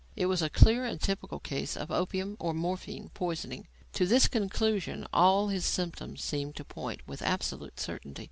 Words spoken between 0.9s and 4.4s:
typical case of opium or morphine poisoning. To this